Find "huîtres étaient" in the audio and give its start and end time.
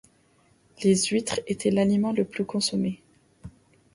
1.05-1.69